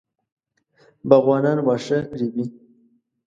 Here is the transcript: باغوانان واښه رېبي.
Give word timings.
باغوانان 1.09 1.57
واښه 1.65 1.99
رېبي. 2.19 2.45